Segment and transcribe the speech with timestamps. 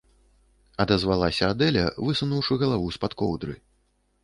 [0.85, 3.53] -адазвалася Адэля, высунуўшы галаву з-пад коўдры.